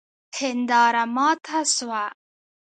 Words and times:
هنداره 0.39 1.03
ماته 1.15 1.59
سوه 1.75 2.03